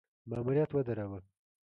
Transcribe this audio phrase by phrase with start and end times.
[0.29, 1.19] ماموریت ودراوه.